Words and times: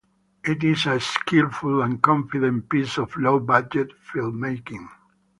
It 0.43 0.63
is 0.63 0.87
a 0.87 0.99
skilful 0.99 1.83
and 1.83 2.01
confident 2.01 2.69
piece 2.69 2.97
of 2.97 3.15
low 3.17 3.39
budget 3.39 3.91
filmmaking. 4.03 4.89